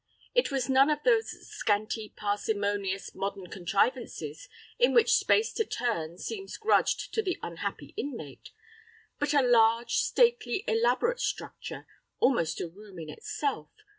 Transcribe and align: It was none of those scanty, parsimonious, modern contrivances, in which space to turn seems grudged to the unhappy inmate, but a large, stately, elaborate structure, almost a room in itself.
It 0.33 0.49
was 0.49 0.67
none 0.67 0.89
of 0.89 1.03
those 1.03 1.29
scanty, 1.51 2.09
parsimonious, 2.17 3.13
modern 3.13 3.45
contrivances, 3.51 4.49
in 4.79 4.95
which 4.95 5.11
space 5.13 5.53
to 5.53 5.63
turn 5.63 6.17
seems 6.17 6.57
grudged 6.57 7.13
to 7.13 7.21
the 7.21 7.37
unhappy 7.43 7.93
inmate, 7.95 8.49
but 9.19 9.35
a 9.35 9.43
large, 9.43 9.97
stately, 9.97 10.63
elaborate 10.67 11.19
structure, 11.19 11.85
almost 12.19 12.59
a 12.61 12.67
room 12.67 12.97
in 12.97 13.11
itself. 13.11 13.69